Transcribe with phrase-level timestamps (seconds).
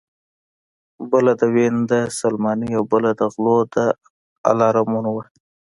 [1.11, 3.75] بله د وین د سلماني او بله د غلو د
[4.49, 5.25] الارمونو وه